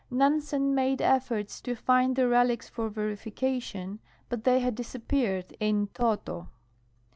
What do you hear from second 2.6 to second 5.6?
for verification, but they had disa])])eared